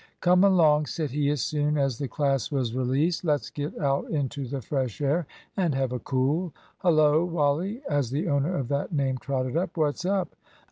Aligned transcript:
"Come 0.19 0.43
along," 0.43 0.87
said 0.87 1.11
he 1.11 1.29
as 1.29 1.43
soon 1.43 1.77
as 1.77 1.99
the 1.99 2.07
class 2.07 2.51
was 2.51 2.75
released; 2.75 3.23
"let's 3.23 3.51
get 3.51 3.77
out 3.77 4.09
into 4.09 4.47
the 4.47 4.59
fresh 4.59 4.99
air 4.99 5.27
and 5.55 5.75
have 5.75 5.91
a 5.91 5.99
cool. 5.99 6.55
Hullo, 6.79 7.23
Wally," 7.23 7.83
as 7.87 8.09
the 8.09 8.27
owner 8.27 8.57
of 8.57 8.67
that 8.69 8.91
name 8.91 9.19
trotted 9.19 9.55
up, 9.55 9.77
"what's 9.77 10.03
up?" 10.03 10.35